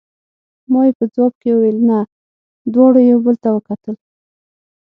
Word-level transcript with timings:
ما 0.71 0.81
یې 0.87 0.91
په 0.97 1.05
ځواب 1.13 1.33
کې 1.41 1.49
وویل: 1.53 1.77
نه، 1.89 1.97
دواړو 2.73 2.99
یو 3.11 3.19
بل 3.25 3.35
ته 3.43 3.49
وکتل. 3.55 3.95